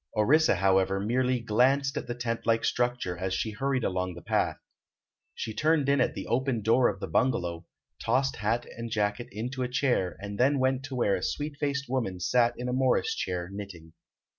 Orissa, 0.17 0.55
however, 0.55 0.99
merely 0.99 1.39
glanced 1.41 1.95
at 1.95 2.07
the 2.07 2.15
tent 2.15 2.47
like 2.47 2.65
structure 2.65 3.19
as 3.19 3.35
she 3.35 3.51
hurried 3.51 3.83
along 3.83 4.15
the 4.15 4.23
path. 4.23 4.57
She 5.35 5.53
turned 5.53 5.87
in 5.89 6.01
at 6.01 6.15
the 6.15 6.25
open 6.25 6.63
door 6.63 6.87
of 6.89 6.99
the 6.99 7.07
bungalow, 7.07 7.67
tossed 8.03 8.37
hat 8.37 8.65
and 8.75 8.89
jacket 8.89 9.27
into 9.31 9.61
a 9.61 9.67
chair 9.69 10.17
and 10.19 10.39
then 10.39 10.57
went 10.57 10.83
to 10.85 10.95
where 10.95 11.15
a 11.15 11.21
sweet 11.21 11.55
faced 11.57 11.85
woman 11.87 12.19
sat 12.19 12.55
in 12.57 12.67
a 12.67 12.73
morris 12.73 13.13
chair 13.13 13.47
knitting. 13.51 13.93